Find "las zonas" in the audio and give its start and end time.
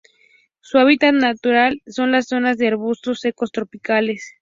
2.11-2.57